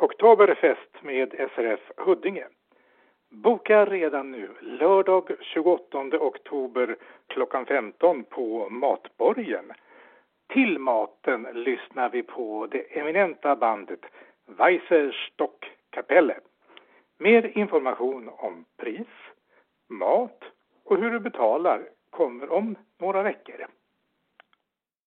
[0.00, 2.46] Oktoberfest med SRF Huddinge.
[3.30, 9.72] Boka redan nu lördag 28 oktober klockan 15 på Matborgen.
[10.52, 14.00] Till maten lyssnar vi på det eminenta bandet
[14.46, 16.40] Weisse Stockkapelle.
[17.18, 19.08] Mer information om pris,
[19.88, 20.44] mat
[20.84, 23.66] och hur du betalar kommer om några veckor.